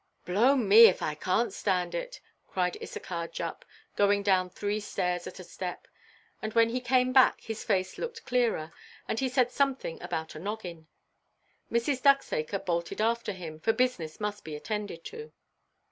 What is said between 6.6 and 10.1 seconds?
he came back his face looked clearer, and he said something